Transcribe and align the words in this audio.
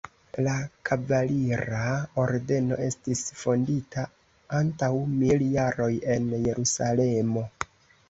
La 0.45 0.53
kavalira 0.89 1.81
ordeno 2.23 2.79
estis 2.87 3.23
fondita 3.43 4.09
antaŭ 4.63 4.93
mil 5.23 5.49
jaroj 5.61 5.93
en 6.19 6.31
Jerusalemo. 6.51 7.51